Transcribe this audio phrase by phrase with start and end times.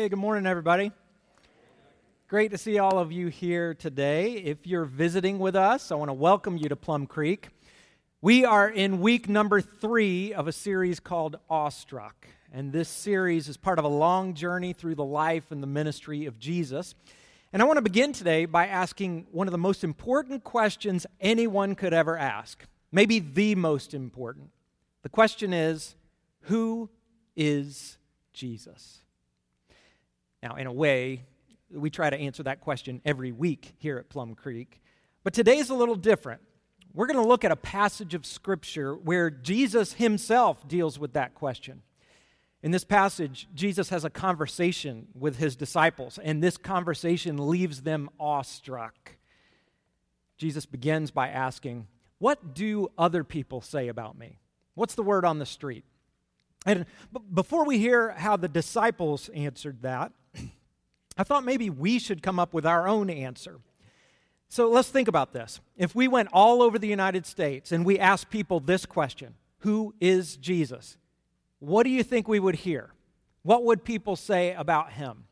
[0.00, 0.92] Hey, good morning, everybody.
[2.26, 4.32] Great to see all of you here today.
[4.32, 7.50] If you're visiting with us, I want to welcome you to Plum Creek.
[8.22, 12.28] We are in week number three of a series called Awestruck.
[12.50, 16.24] And this series is part of a long journey through the life and the ministry
[16.24, 16.94] of Jesus.
[17.52, 21.74] And I want to begin today by asking one of the most important questions anyone
[21.74, 24.48] could ever ask, maybe the most important.
[25.02, 25.94] The question is
[26.44, 26.88] Who
[27.36, 27.98] is
[28.32, 29.00] Jesus?
[30.42, 31.24] Now, in a way,
[31.70, 34.80] we try to answer that question every week here at Plum Creek.
[35.22, 36.40] But today's a little different.
[36.92, 41.34] We're going to look at a passage of Scripture where Jesus himself deals with that
[41.34, 41.82] question.
[42.62, 48.10] In this passage, Jesus has a conversation with his disciples, and this conversation leaves them
[48.18, 49.16] awestruck.
[50.36, 51.86] Jesus begins by asking,
[52.18, 54.40] What do other people say about me?
[54.74, 55.84] What's the word on the street?
[56.66, 56.84] And
[57.32, 60.12] before we hear how the disciples answered that,
[61.20, 63.60] I thought maybe we should come up with our own answer.
[64.48, 65.60] So let's think about this.
[65.76, 69.94] If we went all over the United States and we asked people this question Who
[70.00, 70.96] is Jesus?
[71.58, 72.94] What do you think we would hear?
[73.42, 75.24] What would people say about him?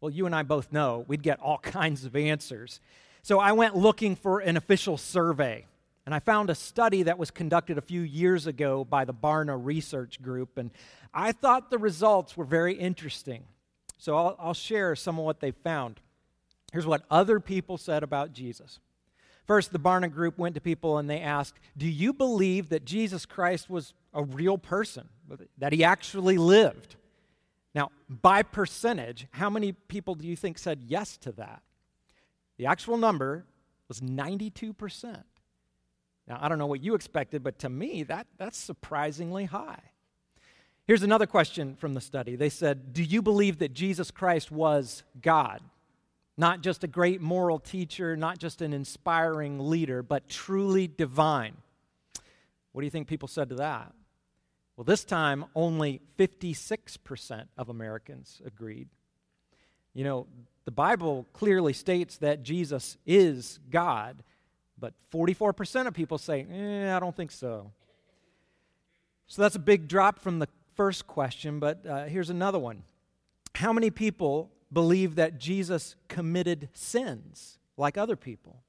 [0.00, 2.80] Well, you and I both know we'd get all kinds of answers.
[3.24, 5.66] So I went looking for an official survey.
[6.06, 9.58] And I found a study that was conducted a few years ago by the Barna
[9.60, 10.58] Research Group.
[10.58, 10.70] And
[11.12, 13.46] I thought the results were very interesting.
[14.02, 16.00] So I'll, I'll share some of what they found.
[16.72, 18.80] Here's what other people said about Jesus.
[19.46, 23.24] First, the Barna group went to people and they asked, Do you believe that Jesus
[23.24, 25.08] Christ was a real person,
[25.56, 26.96] that he actually lived?
[27.76, 31.62] Now, by percentage, how many people do you think said yes to that?
[32.58, 33.46] The actual number
[33.86, 35.22] was 92%.
[36.26, 39.91] Now, I don't know what you expected, but to me, that, that's surprisingly high.
[40.86, 42.34] Here's another question from the study.
[42.34, 45.60] They said, Do you believe that Jesus Christ was God?
[46.36, 51.56] Not just a great moral teacher, not just an inspiring leader, but truly divine.
[52.72, 53.92] What do you think people said to that?
[54.76, 58.88] Well, this time, only 56% of Americans agreed.
[59.94, 60.26] You know,
[60.64, 64.24] the Bible clearly states that Jesus is God,
[64.78, 67.70] but 44% of people say, eh, I don't think so.
[69.26, 72.82] So that's a big drop from the first question, but uh, here's another one.
[73.54, 78.62] How many people believe that Jesus committed sins like other people?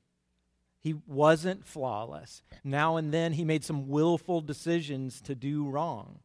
[0.79, 2.43] He wasn't flawless.
[2.63, 6.19] Now and then he made some willful decisions to do wrong.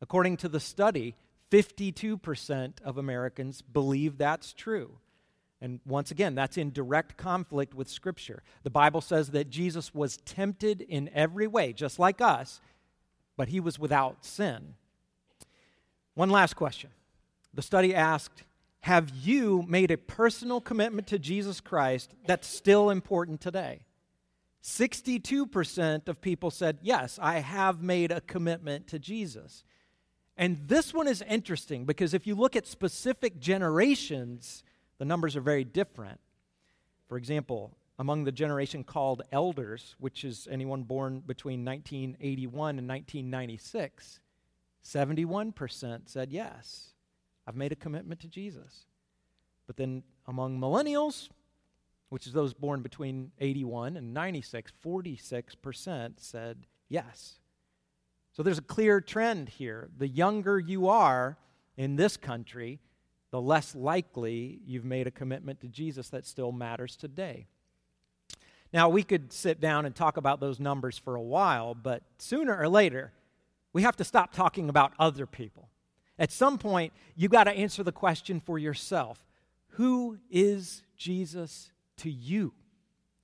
[0.00, 1.16] According to the study,
[1.50, 4.98] 52% of Americans believe that's true.
[5.60, 8.42] And once again, that's in direct conflict with Scripture.
[8.62, 12.60] The Bible says that Jesus was tempted in every way, just like us,
[13.36, 14.74] but he was without sin.
[16.20, 16.90] One last question.
[17.54, 18.42] The study asked
[18.80, 23.86] Have you made a personal commitment to Jesus Christ that's still important today?
[24.62, 29.64] 62% of people said, Yes, I have made a commitment to Jesus.
[30.36, 34.62] And this one is interesting because if you look at specific generations,
[34.98, 36.20] the numbers are very different.
[37.08, 44.20] For example, among the generation called elders, which is anyone born between 1981 and 1996,
[44.84, 46.90] 71% said yes,
[47.46, 48.86] I've made a commitment to Jesus.
[49.66, 51.28] But then among millennials,
[52.08, 57.36] which is those born between 81 and 96, 46% said yes.
[58.32, 59.90] So there's a clear trend here.
[59.96, 61.36] The younger you are
[61.76, 62.80] in this country,
[63.30, 67.46] the less likely you've made a commitment to Jesus that still matters today.
[68.72, 72.56] Now, we could sit down and talk about those numbers for a while, but sooner
[72.56, 73.12] or later,
[73.72, 75.68] we have to stop talking about other people.
[76.18, 79.24] At some point, you've got to answer the question for yourself
[79.74, 82.52] Who is Jesus to you?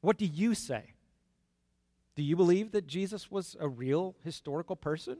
[0.01, 0.95] What do you say?
[2.15, 5.19] Do you believe that Jesus was a real historical person?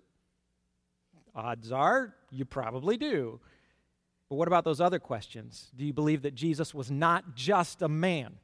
[1.35, 3.41] Odds are you probably do.
[4.29, 5.71] But what about those other questions?
[5.77, 8.37] Do you believe that Jesus was not just a man,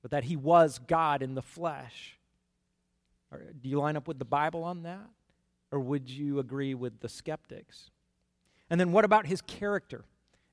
[0.00, 2.18] but that he was God in the flesh?
[3.30, 5.06] Or do you line up with the Bible on that?
[5.70, 7.90] Or would you agree with the skeptics?
[8.70, 10.04] And then what about his character?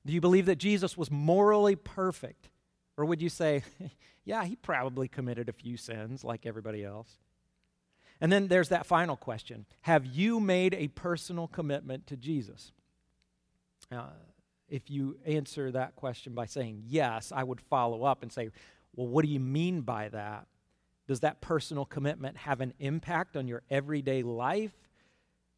[0.04, 2.48] Do you believe that Jesus was morally perfect?
[2.96, 3.62] Or would you say,
[4.24, 7.18] yeah, he probably committed a few sins like everybody else?
[8.20, 12.72] And then there's that final question Have you made a personal commitment to Jesus?
[13.92, 14.06] Uh,
[14.68, 18.50] if you answer that question by saying yes, I would follow up and say,
[18.94, 20.46] Well, what do you mean by that?
[21.06, 24.72] Does that personal commitment have an impact on your everyday life?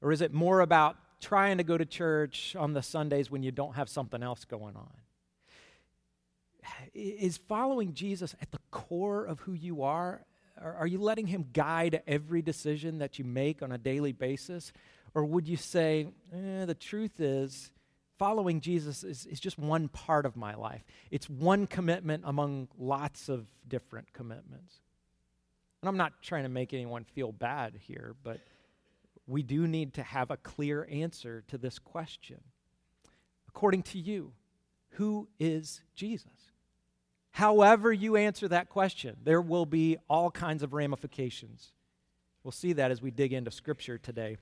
[0.01, 3.51] Or is it more about trying to go to church on the Sundays when you
[3.51, 4.91] don't have something else going on?
[6.95, 10.23] Is following Jesus at the core of who you are?
[10.61, 14.73] Are you letting him guide every decision that you make on a daily basis?
[15.15, 17.71] Or would you say, eh, the truth is,
[18.19, 20.85] following Jesus is, is just one part of my life?
[21.11, 24.75] It's one commitment among lots of different commitments.
[25.83, 28.41] And I'm not trying to make anyone feel bad here, but
[29.29, 32.41] we do need to have a clear answer to this question.
[33.49, 34.33] According to you,
[34.93, 36.53] who is Jesus?
[37.31, 41.73] However, you answer that question, there will be all kinds of ramifications.
[42.43, 44.39] We'll see that as we dig into Scripture today.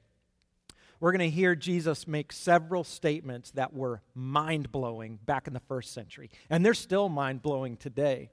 [1.00, 5.60] We're going to hear Jesus make several statements that were mind blowing back in the
[5.60, 8.30] first century, and they're still mind blowing today.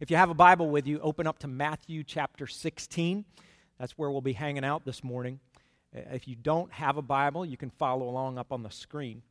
[0.00, 3.24] If you have a Bible with you, open up to Matthew chapter 16.
[3.78, 5.40] That's where we'll be hanging out this morning.
[5.94, 9.22] Uh, if you don't have a Bible, you can follow along up on the screen.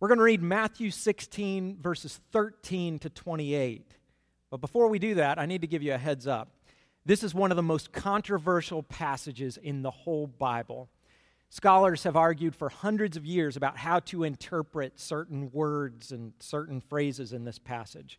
[0.00, 3.92] We're going to read Matthew 16, verses 13 to 28.
[4.50, 6.48] But before we do that, I need to give you a heads up.
[7.06, 10.88] This is one of the most controversial passages in the whole Bible.
[11.50, 16.80] Scholars have argued for hundreds of years about how to interpret certain words and certain
[16.80, 18.18] phrases in this passage.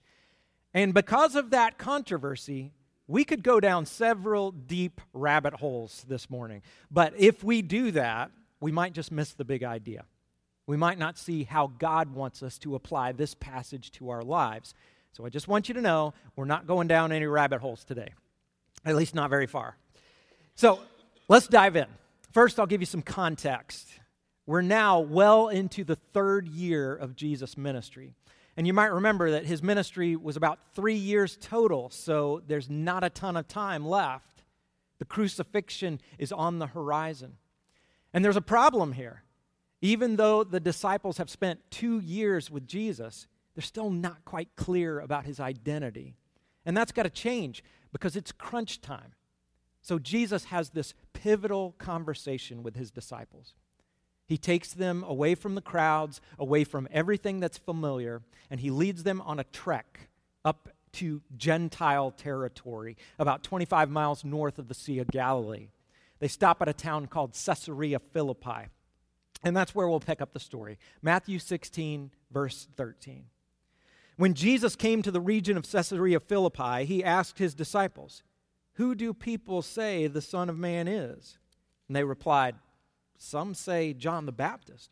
[0.73, 2.71] And because of that controversy,
[3.07, 6.61] we could go down several deep rabbit holes this morning.
[6.89, 10.05] But if we do that, we might just miss the big idea.
[10.67, 14.73] We might not see how God wants us to apply this passage to our lives.
[15.11, 18.09] So I just want you to know we're not going down any rabbit holes today,
[18.83, 19.77] at least not very far.
[20.55, 20.79] So
[21.27, 21.85] let's dive in.
[22.31, 23.87] First, I'll give you some context.
[24.47, 28.15] We're now well into the third year of Jesus' ministry.
[28.57, 33.03] And you might remember that his ministry was about three years total, so there's not
[33.03, 34.43] a ton of time left.
[34.99, 37.33] The crucifixion is on the horizon.
[38.13, 39.23] And there's a problem here.
[39.81, 44.99] Even though the disciples have spent two years with Jesus, they're still not quite clear
[44.99, 46.15] about his identity.
[46.65, 49.13] And that's got to change because it's crunch time.
[49.81, 53.53] So Jesus has this pivotal conversation with his disciples.
[54.27, 59.03] He takes them away from the crowds, away from everything that's familiar, and he leads
[59.03, 60.09] them on a trek
[60.43, 65.67] up to Gentile territory, about 25 miles north of the Sea of Galilee.
[66.19, 68.69] They stop at a town called Caesarea Philippi.
[69.43, 70.79] And that's where we'll pick up the story.
[71.01, 73.25] Matthew 16, verse 13.
[74.17, 78.23] When Jesus came to the region of Caesarea Philippi, he asked his disciples,
[78.73, 81.37] Who do people say the Son of Man is?
[81.87, 82.55] And they replied,
[83.17, 84.91] some say John the Baptist,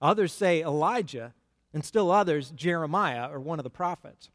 [0.00, 1.34] others say Elijah,
[1.72, 4.30] and still others Jeremiah or one of the prophets.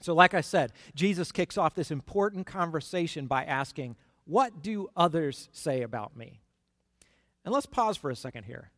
[0.00, 5.48] So, like I said, Jesus kicks off this important conversation by asking, What do others
[5.52, 6.40] say about me?
[7.44, 8.70] And let's pause for a second here.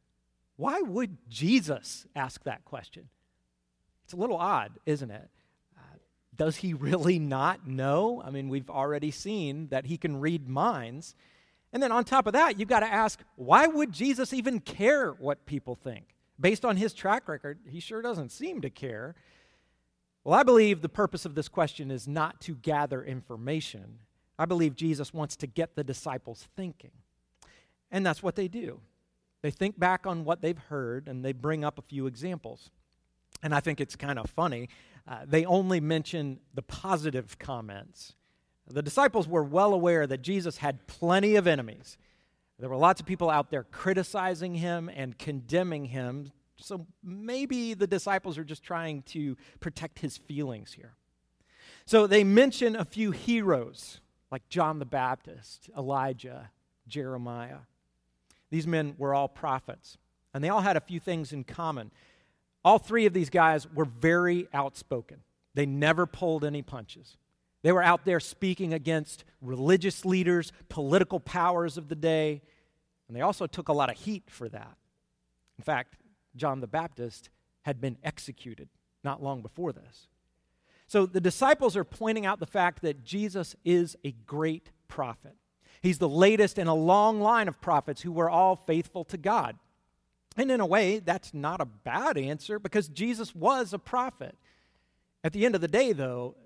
[0.56, 3.08] Why would Jesus ask that question?
[4.04, 5.30] It's a little odd, isn't it?
[5.76, 5.96] Uh,
[6.36, 8.22] does he really not know?
[8.24, 11.14] I mean, we've already seen that he can read minds.
[11.72, 15.12] And then on top of that, you've got to ask why would Jesus even care
[15.12, 16.14] what people think?
[16.38, 19.14] Based on his track record, he sure doesn't seem to care.
[20.24, 24.00] Well, I believe the purpose of this question is not to gather information.
[24.38, 26.92] I believe Jesus wants to get the disciples thinking.
[27.90, 28.80] And that's what they do.
[29.42, 32.70] They think back on what they've heard and they bring up a few examples.
[33.42, 34.68] And I think it's kind of funny.
[35.08, 38.14] Uh, they only mention the positive comments
[38.74, 41.98] the disciples were well aware that Jesus had plenty of enemies.
[42.58, 46.30] There were lots of people out there criticizing him and condemning him.
[46.56, 50.94] So maybe the disciples are just trying to protect his feelings here.
[51.86, 54.00] So they mention a few heroes
[54.30, 56.50] like John the Baptist, Elijah,
[56.86, 57.60] Jeremiah.
[58.50, 59.96] These men were all prophets,
[60.34, 61.90] and they all had a few things in common.
[62.64, 65.22] All three of these guys were very outspoken,
[65.54, 67.16] they never pulled any punches.
[67.62, 72.42] They were out there speaking against religious leaders, political powers of the day,
[73.08, 74.76] and they also took a lot of heat for that.
[75.58, 75.96] In fact,
[76.36, 77.28] John the Baptist
[77.62, 78.68] had been executed
[79.04, 80.06] not long before this.
[80.86, 85.36] So the disciples are pointing out the fact that Jesus is a great prophet.
[85.82, 89.56] He's the latest in a long line of prophets who were all faithful to God.
[90.36, 94.36] And in a way, that's not a bad answer because Jesus was a prophet.
[95.22, 96.36] At the end of the day, though,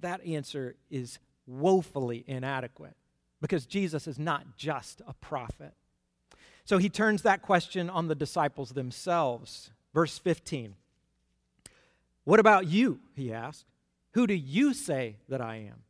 [0.00, 2.96] that answer is woefully inadequate
[3.40, 5.74] because Jesus is not just a prophet.
[6.64, 9.70] So he turns that question on the disciples themselves.
[9.92, 10.74] Verse 15.
[12.24, 13.00] What about you?
[13.14, 13.66] He asked.
[14.12, 15.82] Who do you say that I am?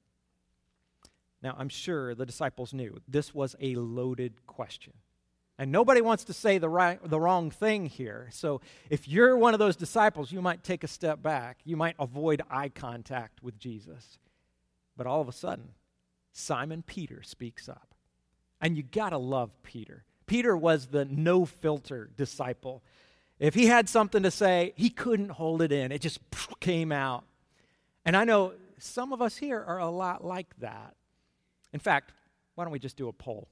[1.43, 4.95] Now, I'm sure the disciples knew this was a loaded question.
[5.59, 8.29] And nobody wants to say the, right, the wrong thing here.
[8.33, 11.59] So if you're one of those disciples, you might take a step back.
[11.65, 14.19] You might avoid eye contact with Jesus.
[14.97, 15.71] But all of a sudden,
[16.33, 17.95] Simon Peter speaks up.
[18.61, 20.05] And you got to love Peter.
[20.27, 22.83] Peter was the no filter disciple.
[23.39, 26.19] If he had something to say, he couldn't hold it in, it just
[26.61, 27.25] came out.
[28.05, 30.95] And I know some of us here are a lot like that.
[31.73, 32.13] In fact,
[32.55, 33.49] why don't we just do a poll?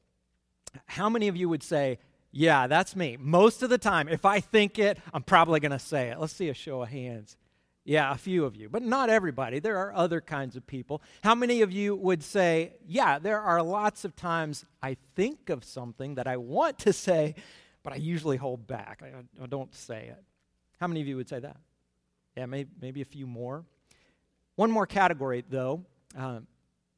[0.86, 1.98] How many of you would say,
[2.30, 3.16] Yeah, that's me?
[3.18, 6.18] Most of the time, if I think it, I'm probably going to say it.
[6.18, 7.36] Let's see a show of hands.
[7.84, 9.58] Yeah, a few of you, but not everybody.
[9.58, 11.02] There are other kinds of people.
[11.24, 15.64] How many of you would say, Yeah, there are lots of times I think of
[15.64, 17.34] something that I want to say,
[17.82, 19.02] but I usually hold back.
[19.02, 20.22] I, I don't say it.
[20.80, 21.56] How many of you would say that?
[22.36, 23.64] Yeah, maybe, maybe a few more.
[24.56, 25.84] One more category, though.
[26.16, 26.46] Um,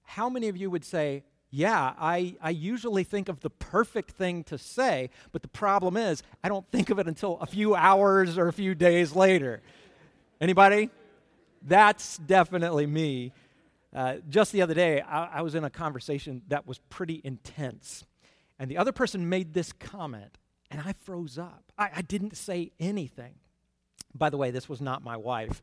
[0.02, 4.42] how many of you would say, yeah, I, I usually think of the perfect thing
[4.44, 8.36] to say, but the problem is I don't think of it until a few hours
[8.36, 9.62] or a few days later.
[10.40, 10.90] Anybody?
[11.62, 13.32] That's definitely me.
[13.94, 18.04] Uh, just the other day, I, I was in a conversation that was pretty intense,
[18.58, 20.36] and the other person made this comment,
[20.72, 21.62] and I froze up.
[21.78, 23.34] I, I didn't say anything.
[24.12, 25.62] By the way, this was not my wife.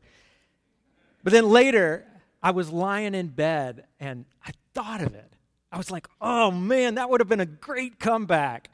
[1.22, 2.06] But then later,
[2.42, 5.32] I was lying in bed and I thought of it.
[5.72, 8.68] I was like, oh man, that would have been a great comeback.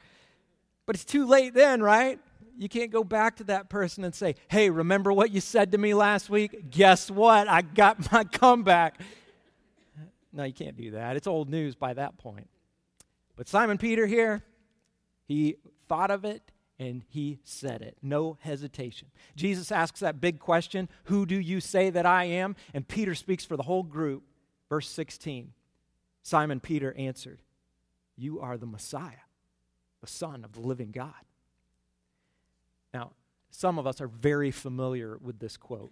[0.85, 2.19] But it's too late then, right?
[2.57, 5.77] You can't go back to that person and say, hey, remember what you said to
[5.77, 6.69] me last week?
[6.69, 7.47] Guess what?
[7.47, 8.99] I got my comeback.
[10.33, 11.15] No, you can't do that.
[11.15, 12.49] It's old news by that point.
[13.37, 14.43] But Simon Peter here,
[15.25, 15.55] he
[15.87, 17.95] thought of it and he said it.
[18.01, 19.07] No hesitation.
[19.37, 22.57] Jesus asks that big question Who do you say that I am?
[22.73, 24.23] And Peter speaks for the whole group.
[24.69, 25.53] Verse 16
[26.29, 27.39] Simon Peter answered,
[28.15, 29.25] You are the Messiah,
[29.99, 31.13] the Son of the living God.
[32.93, 33.11] Now,
[33.49, 35.91] some of us are very familiar with this quote.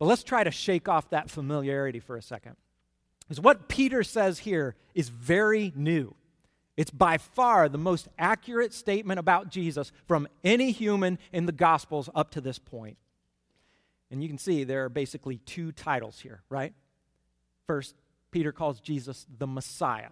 [0.00, 2.56] But let's try to shake off that familiarity for a second.
[3.20, 6.16] Because what Peter says here is very new.
[6.76, 12.10] It's by far the most accurate statement about Jesus from any human in the Gospels
[12.12, 12.96] up to this point.
[14.10, 16.72] And you can see there are basically two titles here, right?
[17.68, 17.94] First,
[18.30, 20.10] Peter calls Jesus the Messiah.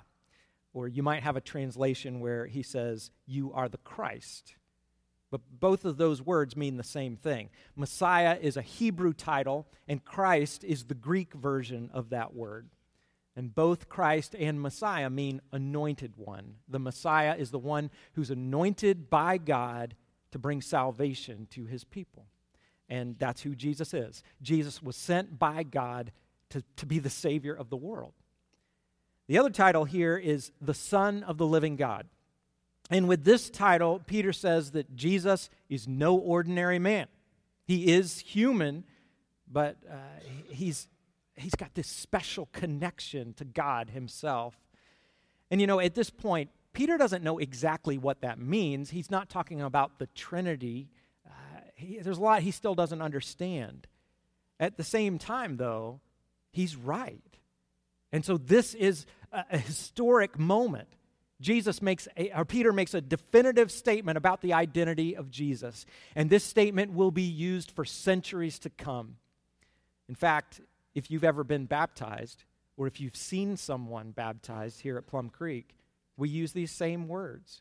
[0.73, 4.55] Or you might have a translation where he says, You are the Christ.
[5.31, 7.51] But both of those words mean the same thing.
[7.77, 12.71] Messiah is a Hebrew title, and Christ is the Greek version of that word.
[13.37, 16.57] And both Christ and Messiah mean anointed one.
[16.67, 19.95] The Messiah is the one who's anointed by God
[20.33, 22.27] to bring salvation to his people.
[22.89, 24.23] And that's who Jesus is.
[24.43, 26.11] Jesus was sent by God
[26.51, 28.13] to, to be the Savior of the world.
[29.27, 32.07] The other title here is the Son of the Living God.
[32.91, 37.07] And with this title, Peter says that Jesus is no ordinary man.
[37.67, 38.85] He is human,
[39.47, 39.95] but uh,
[40.49, 40.89] he's
[41.37, 44.57] he's got this special connection to God himself.
[45.51, 48.91] And you know, at this point, Peter doesn't know exactly what that means.
[48.91, 50.89] He's not talking about the Trinity.
[51.27, 51.31] Uh,
[51.75, 53.87] he, there's a lot he still doesn't understand.
[54.59, 56.01] At the same time, though,
[56.51, 57.23] he's right.
[58.13, 60.89] And so this is a, historic moment.
[61.41, 65.87] Jesus makes a, or Peter makes a definitive statement about the identity of Jesus.
[66.17, 69.17] And this statement will be used for centuries to come.
[70.09, 70.61] In fact,
[70.95, 72.45] if you've ever been baptized,
[72.77, 75.77] or if you've seen someone baptized here at Plum Creek,
[76.17, 77.61] we use these same words.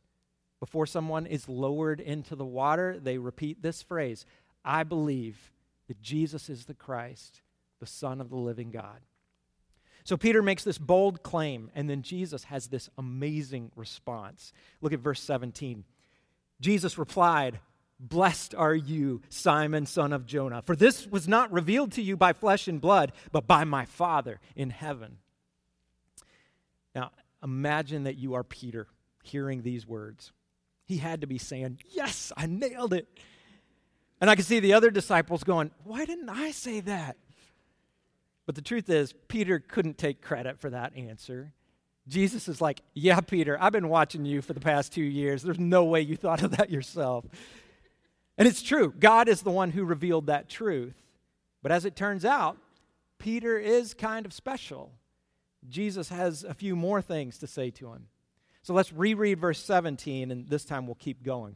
[0.59, 4.25] Before someone is lowered into the water, they repeat this phrase
[4.65, 5.51] I believe
[5.87, 7.41] that Jesus is the Christ,
[7.79, 8.99] the Son of the living God.
[10.03, 14.53] So Peter makes this bold claim, and then Jesus has this amazing response.
[14.79, 15.83] Look at verse 17.
[16.61, 17.59] Jesus replied,
[17.99, 22.31] Blessed are you, Simon, son of Jonah, for this was not revealed to you by
[22.31, 25.17] flesh and blood, but by my Father in heaven.
[26.95, 27.11] Now,
[27.43, 28.87] imagine that you are Peter
[29.23, 30.31] hearing these words.
[30.85, 33.07] He had to be saying, Yes, I nailed it.
[34.21, 37.17] And I can see the other disciples going, Why didn't I say that?
[38.47, 41.53] But the truth is, Peter couldn't take credit for that answer.
[42.07, 45.43] Jesus is like, Yeah, Peter, I've been watching you for the past two years.
[45.43, 47.25] There's no way you thought of that yourself.
[48.37, 48.93] And it's true.
[48.97, 50.95] God is the one who revealed that truth.
[51.61, 52.57] But as it turns out,
[53.19, 54.91] Peter is kind of special.
[55.67, 58.07] Jesus has a few more things to say to him.
[58.61, 61.55] So let's reread verse 17, and this time we'll keep going.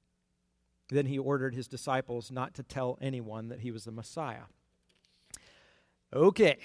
[0.91, 4.43] Then he ordered his disciples not to tell anyone that he was the Messiah.
[6.13, 6.57] Okay,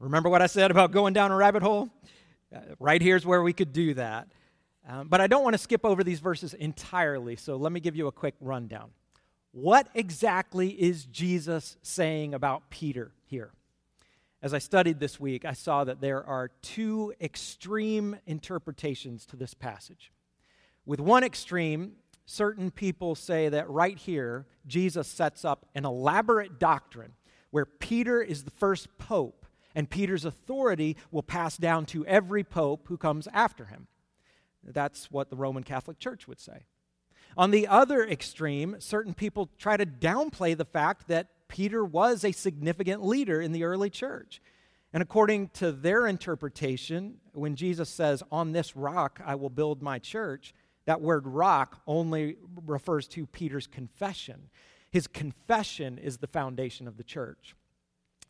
[0.00, 1.90] remember what I said about going down a rabbit hole?
[2.54, 4.28] Uh, right here's where we could do that.
[4.88, 7.94] Um, but I don't want to skip over these verses entirely, so let me give
[7.94, 8.90] you a quick rundown.
[9.52, 13.50] What exactly is Jesus saying about Peter here?
[14.40, 19.52] As I studied this week, I saw that there are two extreme interpretations to this
[19.52, 20.10] passage.
[20.86, 21.96] With one extreme,
[22.28, 27.14] certain people say that right here, Jesus sets up an elaborate doctrine
[27.50, 32.86] where Peter is the first pope, and Peter's authority will pass down to every pope
[32.88, 33.86] who comes after him.
[34.62, 36.66] That's what the Roman Catholic Church would say.
[37.38, 42.32] On the other extreme, certain people try to downplay the fact that Peter was a
[42.32, 44.42] significant leader in the early church.
[44.92, 49.98] And according to their interpretation, when Jesus says, On this rock I will build my
[49.98, 50.52] church,
[50.88, 54.48] that word rock only refers to Peter's confession.
[54.90, 57.54] His confession is the foundation of the church.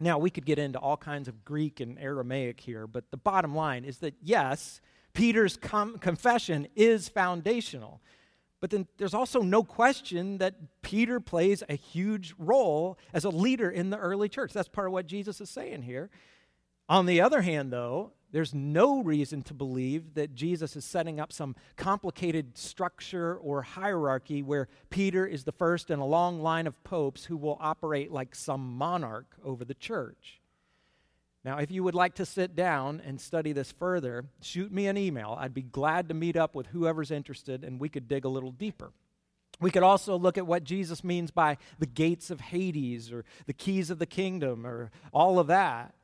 [0.00, 3.54] Now, we could get into all kinds of Greek and Aramaic here, but the bottom
[3.54, 4.80] line is that yes,
[5.12, 8.00] Peter's com- confession is foundational.
[8.60, 13.70] But then there's also no question that Peter plays a huge role as a leader
[13.70, 14.52] in the early church.
[14.52, 16.10] That's part of what Jesus is saying here.
[16.88, 21.32] On the other hand, though, there's no reason to believe that Jesus is setting up
[21.32, 26.82] some complicated structure or hierarchy where Peter is the first in a long line of
[26.84, 30.40] popes who will operate like some monarch over the church.
[31.44, 34.98] Now, if you would like to sit down and study this further, shoot me an
[34.98, 35.36] email.
[35.38, 38.52] I'd be glad to meet up with whoever's interested and we could dig a little
[38.52, 38.92] deeper.
[39.60, 43.52] We could also look at what Jesus means by the gates of Hades or the
[43.52, 45.94] keys of the kingdom or all of that.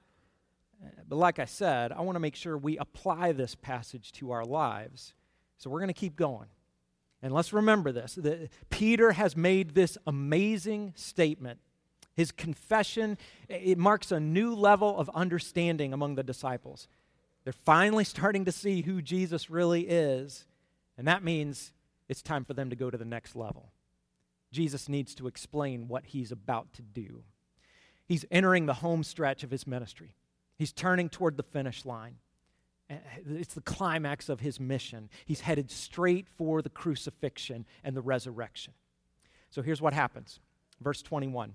[1.08, 4.44] But like I said, I want to make sure we apply this passage to our
[4.44, 5.14] lives.
[5.58, 6.48] So we're going to keep going.
[7.22, 11.60] And let's remember this that Peter has made this amazing statement
[12.14, 16.88] his confession, it marks a new level of understanding among the disciples.
[17.42, 20.44] They're finally starting to see who Jesus really is,
[20.96, 21.72] and that means
[22.08, 23.72] it's time for them to go to the next level.
[24.52, 27.24] Jesus needs to explain what he's about to do.
[28.06, 30.14] He's entering the home stretch of his ministry.
[30.56, 32.16] He's turning toward the finish line.
[32.90, 35.08] Eh, eh, it's the climax of his mission.
[35.24, 38.74] He's headed straight for the crucifixion and the resurrection.
[39.50, 40.40] So here's what happens.
[40.80, 41.54] Verse 21.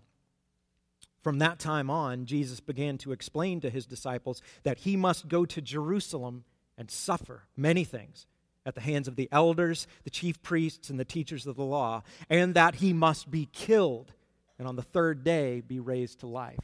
[1.22, 5.46] From that time on, Jesus began to explain to his disciples that he must go
[5.46, 6.46] to Jerusalem
[6.78, 8.26] and suffer many things
[8.66, 12.04] at the hands of the elders, the chief priests, and the teachers of the law,
[12.30, 14.14] and that he must be killed
[14.58, 16.60] and on the third day be raised to life.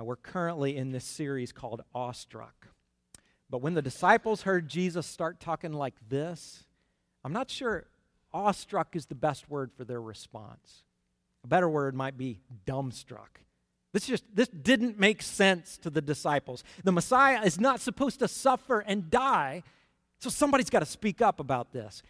[0.00, 2.68] Now, we're currently in this series called Awestruck.
[3.50, 6.64] But when the disciples heard Jesus start talking like this,
[7.22, 7.86] I'm not sure
[8.32, 10.84] awestruck is the best word for their response.
[11.44, 13.42] A better word might be dumbstruck.
[13.92, 16.64] This just this didn't make sense to the disciples.
[16.82, 19.64] The Messiah is not supposed to suffer and die,
[20.18, 22.02] so somebody's got to speak up about this.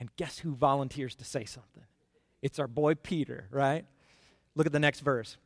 [0.00, 1.84] And guess who volunteers to say something?
[2.40, 3.84] It's our boy Peter, right?
[4.54, 5.36] Look at the next verse.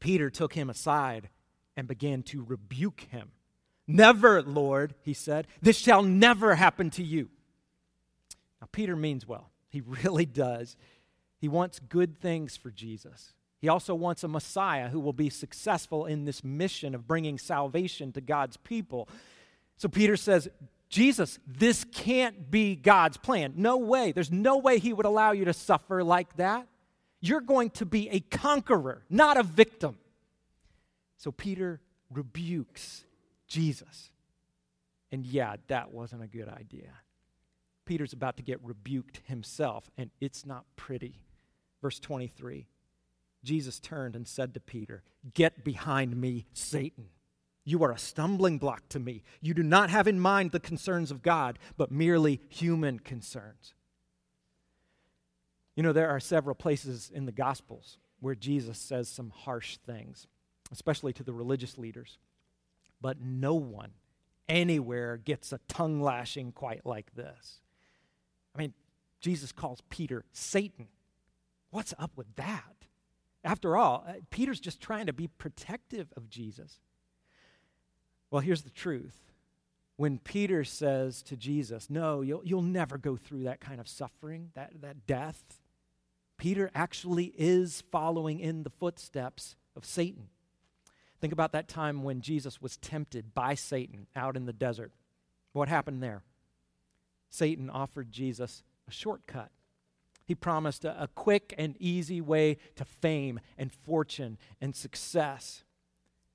[0.00, 1.28] Peter took him aside
[1.76, 3.30] and began to rebuke him.
[3.86, 7.28] Never, Lord, he said, this shall never happen to you.
[8.60, 9.50] Now, Peter means well.
[9.68, 10.76] He really does.
[11.40, 13.32] He wants good things for Jesus.
[13.60, 18.12] He also wants a Messiah who will be successful in this mission of bringing salvation
[18.12, 19.08] to God's people.
[19.76, 20.48] So Peter says,
[20.88, 23.54] Jesus, this can't be God's plan.
[23.56, 24.12] No way.
[24.12, 26.66] There's no way he would allow you to suffer like that.
[27.22, 29.96] You're going to be a conqueror, not a victim.
[31.16, 31.80] So Peter
[32.10, 33.04] rebukes
[33.46, 34.10] Jesus.
[35.12, 36.90] And yeah, that wasn't a good idea.
[37.86, 41.22] Peter's about to get rebuked himself, and it's not pretty.
[41.80, 42.66] Verse 23
[43.44, 45.02] Jesus turned and said to Peter,
[45.34, 47.06] Get behind me, Satan.
[47.64, 49.22] You are a stumbling block to me.
[49.40, 53.74] You do not have in mind the concerns of God, but merely human concerns.
[55.76, 60.26] You know, there are several places in the Gospels where Jesus says some harsh things,
[60.70, 62.18] especially to the religious leaders.
[63.00, 63.92] But no one
[64.48, 67.60] anywhere gets a tongue lashing quite like this.
[68.54, 68.74] I mean,
[69.20, 70.88] Jesus calls Peter Satan.
[71.70, 72.86] What's up with that?
[73.44, 76.78] After all, uh, Peter's just trying to be protective of Jesus.
[78.30, 79.32] Well, here's the truth
[79.96, 84.50] when Peter says to Jesus, No, you'll, you'll never go through that kind of suffering,
[84.54, 85.42] that, that death.
[86.42, 90.26] Peter actually is following in the footsteps of Satan.
[91.20, 94.90] Think about that time when Jesus was tempted by Satan out in the desert.
[95.52, 96.24] What happened there?
[97.30, 99.52] Satan offered Jesus a shortcut.
[100.26, 105.62] He promised a, a, quick and easy way to fame and fortune and success.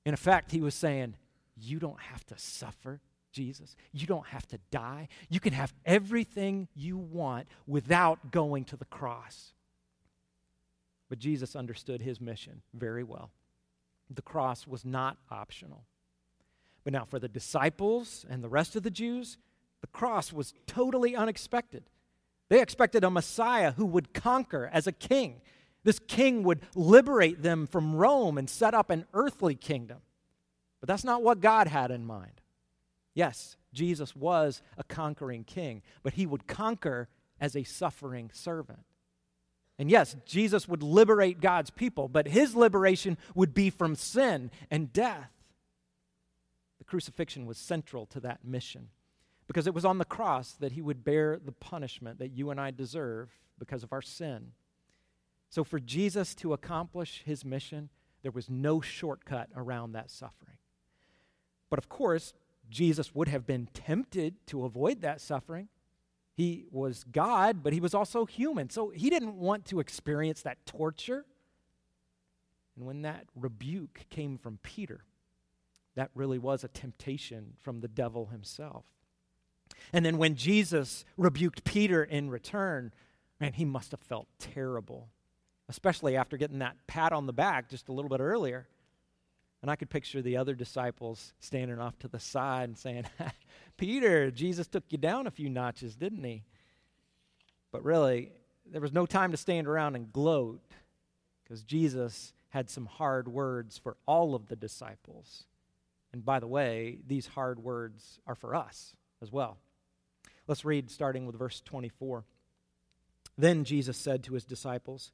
[0.06, 1.16] In effect, he was saying,
[1.58, 3.02] You don't have to suffer,
[3.34, 3.76] Jesus.
[3.92, 5.10] You don't have to die.
[5.28, 9.52] You can have everything you want without going to the cross.
[11.10, 13.32] But Jesus understood his mission very well.
[14.10, 15.84] The cross was not optional.
[16.84, 19.38] But now, for the disciples and the rest of the Jews,
[19.82, 21.84] the cross was totally unexpected.
[22.50, 25.42] They expected a Messiah who would conquer as a king.
[25.84, 30.00] This king would liberate them from Rome and set up an earthly kingdom.
[30.80, 32.42] But that's not what God had in mind.
[33.14, 38.80] Yes, Jesus was a conquering king, but he would conquer as a suffering servant.
[39.80, 44.92] And yes, Jesus would liberate God's people, but his liberation would be from sin and
[44.92, 45.32] death.
[46.80, 48.90] The crucifixion was central to that mission
[49.48, 52.60] because it was on the cross that he would bear the punishment that you and
[52.60, 54.52] I deserve because of our sin.
[55.50, 57.90] So, for Jesus to accomplish his mission,
[58.22, 60.58] there was no shortcut around that suffering.
[61.70, 62.34] But of course,
[62.70, 65.70] Jesus would have been tempted to avoid that suffering.
[66.38, 68.70] He was God, but he was also human.
[68.70, 71.26] So he didn't want to experience that torture.
[72.76, 75.04] And when that rebuke came from Peter,
[75.96, 78.86] that really was a temptation from the devil himself.
[79.92, 82.94] And then when Jesus rebuked Peter in return,
[83.40, 85.10] man, he must have felt terrible,
[85.68, 88.68] especially after getting that pat on the back just a little bit earlier.
[89.62, 93.06] And I could picture the other disciples standing off to the side and saying,
[93.78, 96.44] Peter, Jesus took you down a few notches, didn't he?
[97.72, 98.32] But really,
[98.72, 100.62] there was no time to stand around and gloat
[101.44, 105.46] because Jesus had some hard words for all of the disciples.
[106.14, 109.58] And by the way, these hard words are for us as well.
[110.48, 112.24] Let's read starting with verse 24.
[113.38, 115.12] Then Jesus said to his disciples,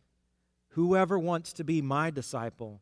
[0.70, 2.82] Whoever wants to be my disciple,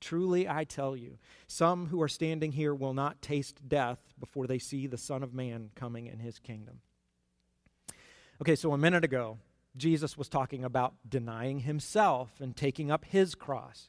[0.00, 4.58] Truly, I tell you, some who are standing here will not taste death before they
[4.58, 6.80] see the Son of Man coming in his kingdom.
[8.40, 9.38] Okay, so a minute ago,
[9.76, 13.88] Jesus was talking about denying himself and taking up his cross.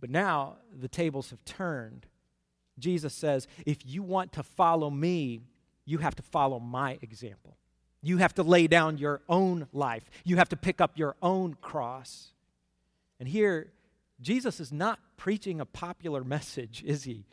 [0.00, 2.06] But now the tables have turned.
[2.78, 5.42] Jesus says, if you want to follow me,
[5.84, 7.56] you have to follow my example.
[8.02, 10.10] You have to lay down your own life.
[10.24, 12.32] You have to pick up your own cross.
[13.20, 13.72] And here,
[14.24, 17.26] Jesus is not preaching a popular message, is he?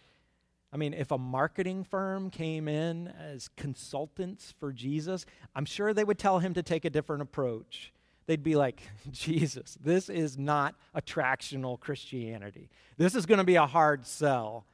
[0.74, 5.26] I mean, if a marketing firm came in as consultants for Jesus,
[5.56, 7.94] I'm sure they would tell him to take a different approach.
[8.26, 12.70] They'd be like, Jesus, this is not attractional Christianity.
[12.98, 14.66] This is going to be a hard sell.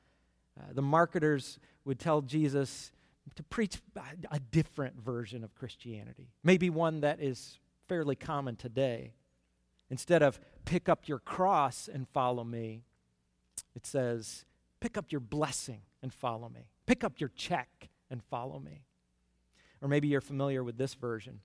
[0.59, 2.91] Uh, the marketers would tell Jesus
[3.35, 3.77] to preach
[4.31, 9.13] a different version of Christianity, maybe one that is fairly common today.
[9.89, 12.83] Instead of pick up your cross and follow me,
[13.75, 14.45] it says,
[14.79, 16.67] pick up your blessing and follow me.
[16.85, 18.83] Pick up your check and follow me.
[19.81, 21.39] Or maybe you're familiar with this version.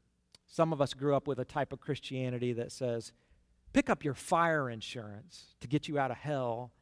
[0.47, 3.13] Some of us grew up with a type of Christianity that says,
[3.73, 6.73] pick up your fire insurance to get you out of hell,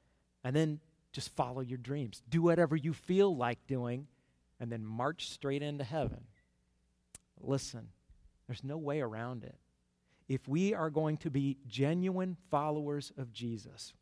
[0.43, 0.81] and then
[1.13, 2.23] just follow your dreams.
[2.29, 4.07] Do whatever you feel like doing,
[4.59, 6.25] and then march straight into heaven.
[7.41, 7.89] Listen,
[8.47, 9.57] there's no way around it
[10.31, 13.93] if we are going to be genuine followers of Jesus,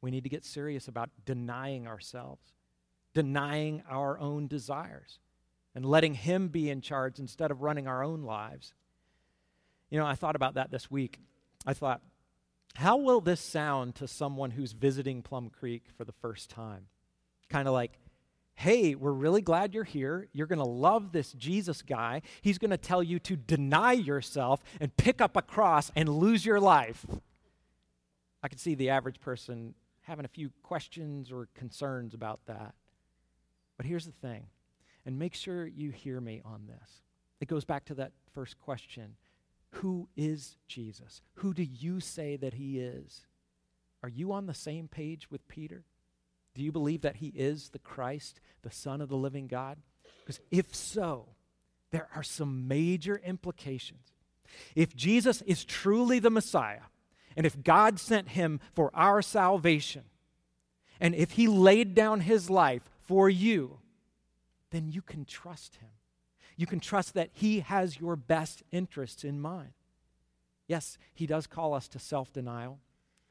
[0.00, 2.52] we need to get serious about denying ourselves,
[3.14, 5.20] denying our own desires,
[5.72, 8.74] and letting Him be in charge instead of running our own lives.
[9.88, 11.20] You know, I thought about that this week.
[11.64, 12.02] I thought,
[12.74, 16.88] how will this sound to someone who's visiting Plum Creek for the first time?
[17.50, 17.92] Kind of like,
[18.56, 20.28] hey, we're really glad you're here.
[20.32, 22.22] You're going to love this Jesus guy.
[22.40, 26.44] He's going to tell you to deny yourself and pick up a cross and lose
[26.44, 27.06] your life.
[28.42, 32.74] I can see the average person having a few questions or concerns about that.
[33.76, 34.46] But here's the thing,
[35.04, 37.02] and make sure you hear me on this.
[37.40, 39.16] It goes back to that first question
[39.72, 41.20] Who is Jesus?
[41.34, 43.26] Who do you say that he is?
[44.02, 45.84] Are you on the same page with Peter?
[46.56, 49.76] Do you believe that he is the Christ, the Son of the living God?
[50.20, 51.26] Because if so,
[51.90, 54.14] there are some major implications.
[54.74, 56.88] If Jesus is truly the Messiah,
[57.36, 60.04] and if God sent him for our salvation,
[60.98, 63.80] and if he laid down his life for you,
[64.70, 65.90] then you can trust him.
[66.56, 69.74] You can trust that he has your best interests in mind.
[70.66, 72.80] Yes, he does call us to self denial.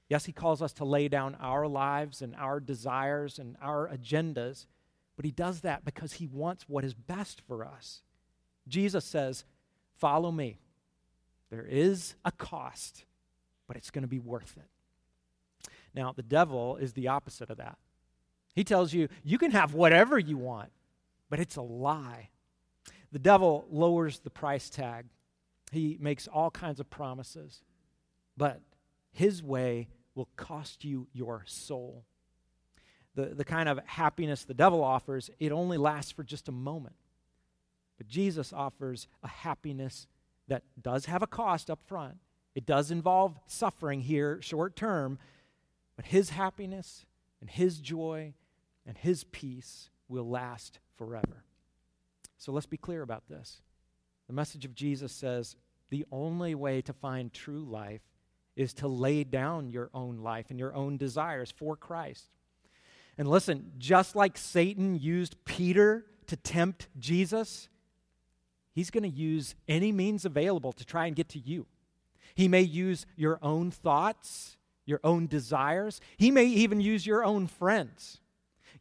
[0.08, 4.68] Yes, he calls us to lay down our lives and our desires and our agendas,
[5.16, 8.04] but he does that because he wants what is best for us.
[8.68, 9.46] Jesus says,
[9.96, 10.60] Follow me.
[11.50, 13.06] There is a cost,
[13.68, 15.70] but it's going to be worth it.
[15.94, 17.78] Now, the devil is the opposite of that.
[18.54, 20.72] He tells you, you can have whatever you want,
[21.30, 22.30] but it's a lie.
[23.12, 25.06] The devil lowers the price tag,
[25.72, 27.62] he makes all kinds of promises,
[28.36, 28.62] but
[29.12, 32.06] his way will cost you your soul.
[33.16, 36.96] The, the kind of happiness the devil offers, it only lasts for just a moment.
[37.98, 40.08] But Jesus offers a happiness
[40.48, 42.16] that does have a cost up front.
[42.56, 45.20] It does involve suffering here short term,
[45.96, 47.06] but his happiness
[47.42, 48.34] and his joy
[48.86, 51.44] and his peace will last forever.
[52.38, 53.62] So let's be clear about this.
[54.28, 55.56] The message of Jesus says
[55.90, 58.02] the only way to find true life
[58.56, 62.30] is to lay down your own life and your own desires for Christ.
[63.18, 67.70] And listen, just like Satan used Peter to tempt Jesus,
[68.74, 71.66] he's going to use any means available to try and get to you.
[72.34, 76.02] He may use your own thoughts, your own desires.
[76.18, 78.20] He may even use your own friends.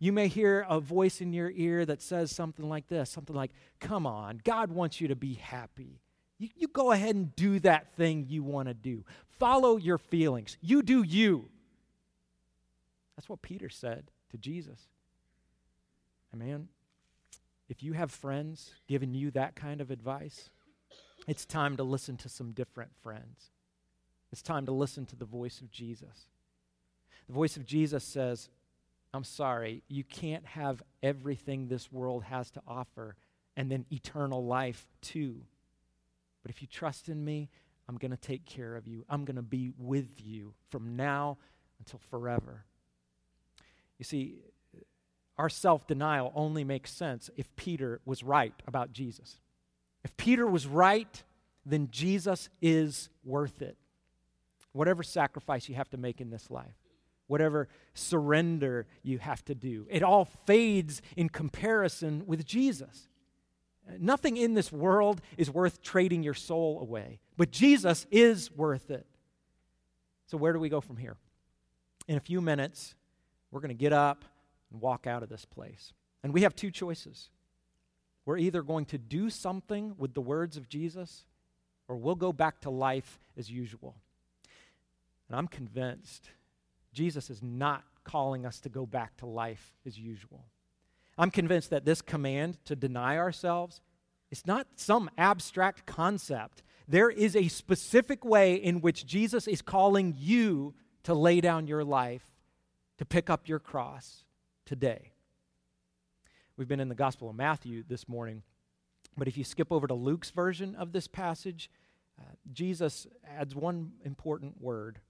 [0.00, 3.52] You may hear a voice in your ear that says something like this something like,
[3.80, 6.00] Come on, God wants you to be happy.
[6.38, 9.04] You, you go ahead and do that thing you want to do.
[9.38, 10.56] Follow your feelings.
[10.60, 11.48] You do you.
[13.16, 14.80] That's what Peter said to Jesus.
[16.32, 16.68] And man,
[17.68, 20.50] if you have friends giving you that kind of advice,
[21.26, 23.50] it's time to listen to some different friends.
[24.32, 26.26] It's time to listen to the voice of Jesus.
[27.28, 28.48] The voice of Jesus says,
[29.14, 33.14] I'm sorry, you can't have everything this world has to offer
[33.56, 35.42] and then eternal life too.
[36.44, 37.48] But if you trust in me,
[37.88, 39.04] I'm going to take care of you.
[39.08, 41.38] I'm going to be with you from now
[41.80, 42.66] until forever.
[43.98, 44.36] You see,
[45.38, 49.40] our self denial only makes sense if Peter was right about Jesus.
[50.04, 51.22] If Peter was right,
[51.64, 53.76] then Jesus is worth it.
[54.72, 56.74] Whatever sacrifice you have to make in this life,
[57.26, 63.08] whatever surrender you have to do, it all fades in comparison with Jesus.
[63.98, 69.06] Nothing in this world is worth trading your soul away, but Jesus is worth it.
[70.26, 71.16] So, where do we go from here?
[72.08, 72.94] In a few minutes,
[73.50, 74.24] we're going to get up
[74.72, 75.92] and walk out of this place.
[76.22, 77.28] And we have two choices.
[78.24, 81.26] We're either going to do something with the words of Jesus,
[81.86, 83.94] or we'll go back to life as usual.
[85.28, 86.30] And I'm convinced
[86.92, 90.46] Jesus is not calling us to go back to life as usual.
[91.16, 93.80] I'm convinced that this command to deny ourselves
[94.30, 96.62] is not some abstract concept.
[96.88, 100.74] There is a specific way in which Jesus is calling you
[101.04, 102.24] to lay down your life,
[102.98, 104.24] to pick up your cross
[104.66, 105.12] today.
[106.56, 108.42] We've been in the Gospel of Matthew this morning,
[109.16, 111.70] but if you skip over to Luke's version of this passage,
[112.18, 115.00] uh, Jesus adds one important word.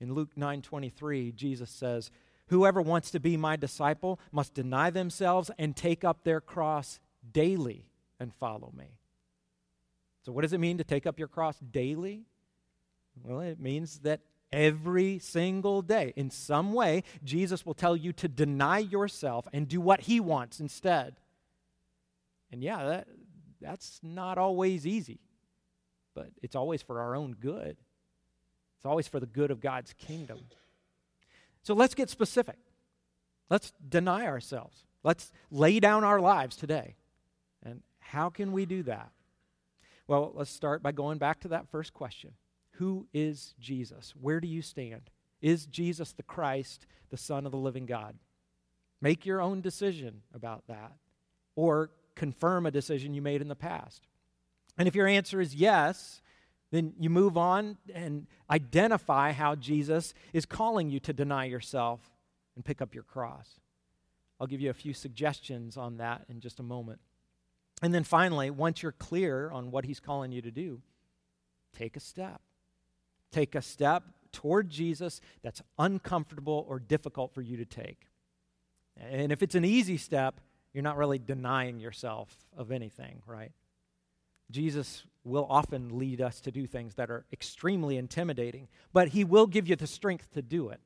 [0.00, 2.10] In Luke 9:23, Jesus says,
[2.48, 7.00] Whoever wants to be my disciple must deny themselves and take up their cross
[7.32, 7.86] daily
[8.20, 8.98] and follow me.
[10.24, 12.24] So, what does it mean to take up your cross daily?
[13.22, 14.20] Well, it means that
[14.52, 19.80] every single day, in some way, Jesus will tell you to deny yourself and do
[19.80, 21.16] what he wants instead.
[22.50, 23.08] And yeah, that,
[23.60, 25.20] that's not always easy,
[26.14, 27.76] but it's always for our own good.
[28.76, 30.40] It's always for the good of God's kingdom.
[31.64, 32.58] So let's get specific.
[33.50, 34.84] Let's deny ourselves.
[35.02, 36.94] Let's lay down our lives today.
[37.64, 39.10] And how can we do that?
[40.06, 42.32] Well, let's start by going back to that first question
[42.72, 44.14] Who is Jesus?
[44.20, 45.10] Where do you stand?
[45.40, 48.16] Is Jesus the Christ, the Son of the living God?
[49.00, 50.92] Make your own decision about that,
[51.56, 54.06] or confirm a decision you made in the past.
[54.76, 56.22] And if your answer is yes,
[56.74, 62.00] then you move on and identify how Jesus is calling you to deny yourself
[62.56, 63.60] and pick up your cross.
[64.40, 67.00] I'll give you a few suggestions on that in just a moment.
[67.82, 70.80] And then finally, once you're clear on what He's calling you to do,
[71.76, 72.40] take a step.
[73.30, 78.08] Take a step toward Jesus that's uncomfortable or difficult for you to take.
[78.96, 80.40] And if it's an easy step,
[80.72, 83.52] you're not really denying yourself of anything, right?
[84.50, 89.46] Jesus will often lead us to do things that are extremely intimidating, but he will
[89.46, 90.80] give you the strength to do it.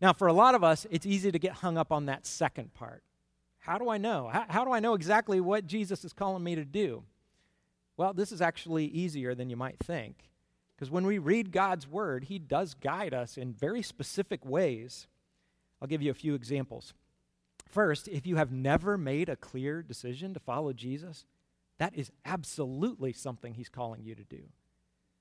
[0.00, 2.74] Now, for a lot of us, it's easy to get hung up on that second
[2.74, 3.02] part.
[3.60, 4.28] How do I know?
[4.32, 7.04] How, how, do I know exactly what Jesus is calling me to do?
[7.96, 10.30] Well, this is actually easier than you might think.
[10.74, 15.06] Because when we read God's word, he does guide us in very specific ways.
[15.80, 16.94] I'll give you a few examples.
[17.68, 21.24] First, if you have never made a clear decision to follow Jesus,
[21.82, 24.44] that is absolutely something he's calling you to do.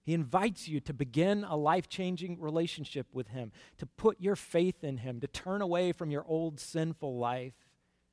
[0.04, 4.84] He invites you to begin a life changing relationship with him, to put your faith
[4.84, 7.56] in him, to turn away from your old sinful life,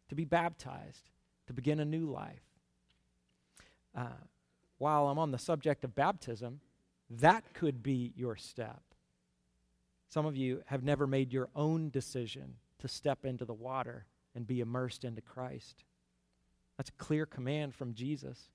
[0.08, 1.10] to be baptized,
[1.46, 2.40] to begin a new life.
[3.94, 4.24] Uh,
[4.78, 6.60] while I'm on the subject of baptism,
[7.10, 8.80] that could be your step.
[10.08, 14.46] Some of you have never made your own decision to step into the water and
[14.46, 15.84] be immersed into Christ.
[16.78, 18.48] That's a clear command from Jesus.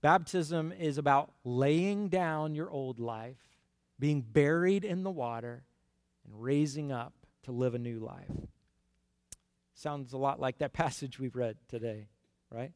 [0.00, 3.36] Baptism is about laying down your old life,
[3.98, 5.64] being buried in the water,
[6.24, 8.30] and raising up to live a new life.
[9.74, 12.08] Sounds a lot like that passage we've read today,
[12.50, 12.72] right?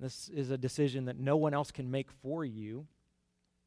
[0.00, 2.86] This is a decision that no one else can make for you.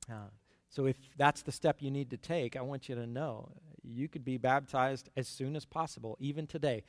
[0.10, 0.30] Uh,
[0.70, 3.52] so, if that's the step you need to take, I want you to know
[3.84, 6.84] you could be baptized as soon as possible, even today.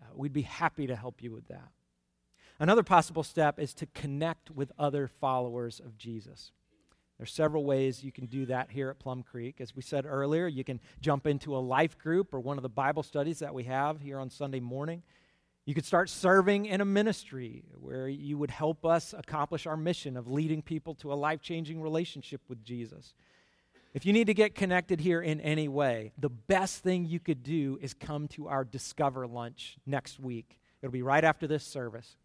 [0.00, 1.70] Uh, we'd be happy to help you with that.
[2.60, 6.50] Another possible step is to connect with other followers of Jesus.
[7.16, 9.60] There's several ways you can do that here at Plum Creek.
[9.60, 12.68] As we said earlier, you can jump into a life group or one of the
[12.68, 15.02] Bible studies that we have here on Sunday morning.
[15.66, 20.16] You could start serving in a ministry where you would help us accomplish our mission
[20.16, 23.14] of leading people to a life changing relationship with Jesus.
[23.94, 27.42] If you need to get connected here in any way, the best thing you could
[27.42, 30.60] do is come to our Discover lunch next week.
[30.82, 32.16] It'll be right after this service.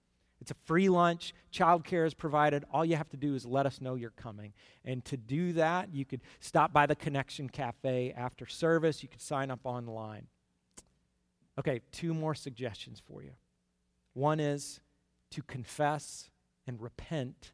[0.43, 1.34] It's a free lunch.
[1.53, 2.65] Childcare is provided.
[2.69, 4.51] All you have to do is let us know you're coming.
[4.84, 9.01] And to do that, you could stop by the Connection Cafe after service.
[9.01, 10.27] You could sign up online.
[11.58, 13.32] Okay, two more suggestions for you.
[14.15, 14.82] One is
[15.32, 16.29] to confess
[16.67, 17.53] and repent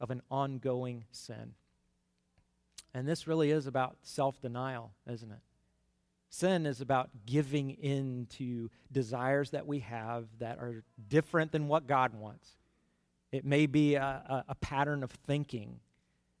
[0.00, 1.52] of an ongoing sin.
[2.94, 5.40] And this really is about self denial, isn't it?
[6.32, 11.88] Sin is about giving in to desires that we have that are different than what
[11.88, 12.48] God wants.
[13.32, 15.80] It may be a, a, a pattern of thinking,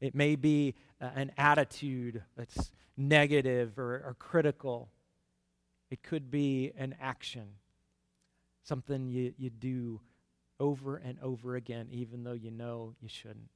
[0.00, 4.88] it may be an attitude that's negative or, or critical.
[5.90, 7.48] It could be an action,
[8.62, 10.00] something you, you do
[10.60, 13.50] over and over again, even though you know you shouldn't.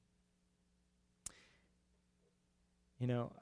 [2.99, 3.33] You know,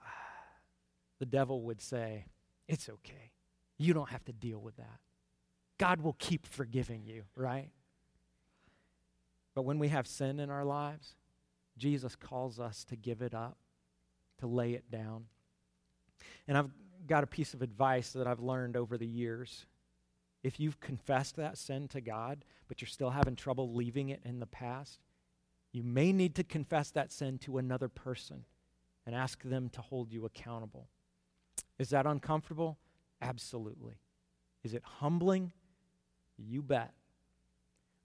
[1.18, 2.26] the devil would say,
[2.68, 3.32] it's okay.
[3.78, 5.00] You don't have to deal with that.
[5.78, 7.70] God will keep forgiving you, right?
[9.54, 11.14] But when we have sin in our lives,
[11.76, 13.56] Jesus calls us to give it up,
[14.38, 15.24] to lay it down.
[16.46, 16.70] And I've
[17.06, 19.66] got a piece of advice that I've learned over the years.
[20.42, 24.40] If you've confessed that sin to God, but you're still having trouble leaving it in
[24.40, 25.00] the past,
[25.72, 28.44] you may need to confess that sin to another person
[29.06, 30.88] and ask them to hold you accountable.
[31.82, 32.78] Is that uncomfortable?
[33.20, 33.94] Absolutely.
[34.62, 35.50] Is it humbling?
[36.38, 36.92] You bet.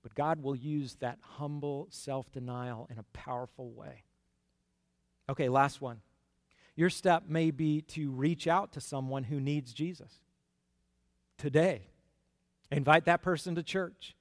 [0.02, 4.02] But God will use that humble self denial in a powerful way.
[5.30, 6.02] Okay, last one.
[6.76, 10.12] Your step may be to reach out to someone who needs Jesus
[11.38, 11.84] today.
[12.72, 14.16] Invite that person to church.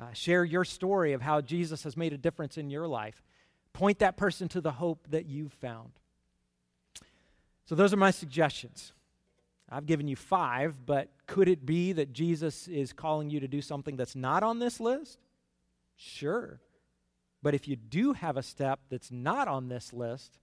[0.00, 3.22] Uh, share your story of how Jesus has made a difference in your life.
[3.74, 5.90] Point that person to the hope that you've found.
[7.66, 8.92] So, those are my suggestions.
[9.72, 13.62] I've given you five, but could it be that Jesus is calling you to do
[13.62, 15.18] something that's not on this list?
[15.96, 16.60] Sure.
[17.42, 20.38] But if you do have a step that's not on this list,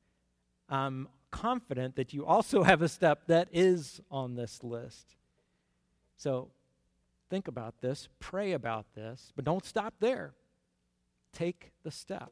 [0.67, 5.15] I'm confident that you also have a step that is on this list.
[6.17, 6.49] So
[7.29, 10.33] think about this, pray about this, but don't stop there.
[11.33, 12.31] Take the step.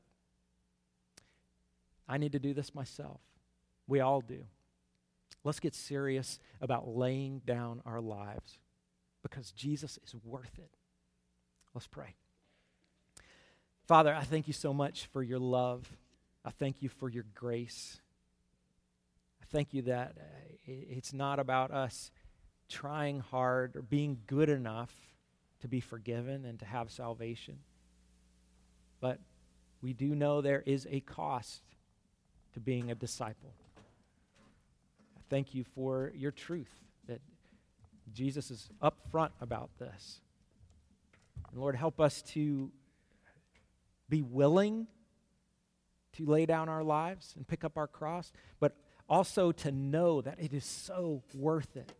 [2.09, 3.21] I need to do this myself.
[3.87, 4.45] We all do.
[5.47, 8.59] Let's get serious about laying down our lives
[9.23, 10.71] because Jesus is worth it.
[11.73, 12.15] Let's pray.
[13.87, 15.89] Father, I thank you so much for your love.
[16.43, 18.01] I thank you for your grace.
[19.41, 20.23] I thank you that uh,
[20.65, 22.11] it's not about us
[22.67, 24.93] trying hard or being good enough
[25.61, 27.59] to be forgiven and to have salvation.
[28.99, 29.21] But
[29.81, 31.61] we do know there is a cost
[32.51, 33.53] to being a disciple.
[35.29, 36.71] Thank you for your truth
[37.07, 37.19] that
[38.13, 40.21] Jesus is upfront about this.
[41.51, 42.71] And Lord, help us to
[44.09, 44.87] be willing
[46.13, 48.75] to lay down our lives and pick up our cross, but
[49.09, 51.91] also to know that it is so worth it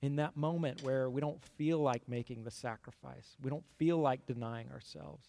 [0.00, 4.26] in that moment where we don't feel like making the sacrifice, we don't feel like
[4.26, 5.26] denying ourselves.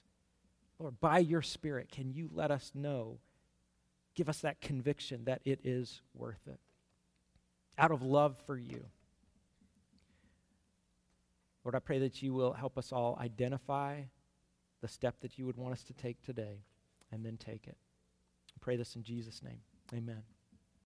[0.80, 3.20] Lord, by your Spirit, can you let us know,
[4.16, 6.60] give us that conviction that it is worth it
[7.78, 8.86] out of love for you?
[11.64, 14.02] Lord, I pray that you will help us all identify
[14.82, 16.66] the step that you would want us to take today
[17.12, 17.78] and then take it.
[18.50, 19.60] I pray this in Jesus' name.
[19.94, 20.24] Amen.